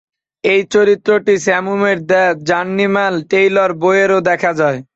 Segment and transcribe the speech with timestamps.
[0.43, 4.79] এই চরিত্রটি সেমুরের "দ্য জার্নিম্যান টেইলর" বইয়েও দেখা যায়।